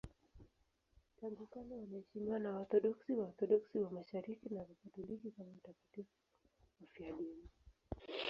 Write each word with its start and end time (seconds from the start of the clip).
Tangu 1.21 1.45
kale 1.53 1.75
wanaheshimiwa 1.77 2.39
na 2.39 2.49
Waorthodoksi, 2.51 3.13
Waorthodoksi 3.13 3.79
wa 3.79 3.91
Mashariki 3.91 4.53
na 4.53 4.59
Wakatoliki 4.61 5.31
kama 5.31 5.49
watakatifu 5.51 6.15
wafiadini. 6.81 7.43